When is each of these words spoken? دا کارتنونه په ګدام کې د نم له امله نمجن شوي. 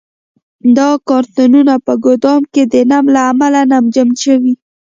دا 0.77 0.89
کارتنونه 1.09 1.73
په 1.85 1.93
ګدام 2.05 2.41
کې 2.53 2.63
د 2.71 2.75
نم 2.91 3.05
له 3.15 3.21
امله 3.31 3.61
نمجن 3.73 4.09
شوي. 4.23 4.53